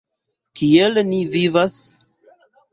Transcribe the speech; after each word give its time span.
Kiel 0.61 0.97
ni 1.11 1.21
vivas? 1.37 1.79